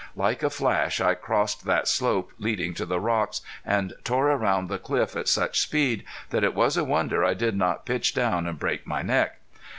[0.15, 4.79] Like a flash I crossed that slope leading to the rocks, and tore around the
[4.79, 8.57] cliff at such speed that it was a wonder I did not pitch down and
[8.57, 9.37] break my neck.